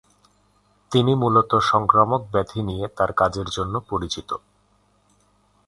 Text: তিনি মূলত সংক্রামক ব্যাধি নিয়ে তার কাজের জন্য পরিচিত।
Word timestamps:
তিনি 0.91 1.11
মূলত 1.15 1.51
সংক্রামক 1.71 2.21
ব্যাধি 2.31 2.61
নিয়ে 2.61 2.85
তার 2.97 3.11
কাজের 3.13 3.47
জন্য 3.47 3.73
পরিচিত। 3.89 4.29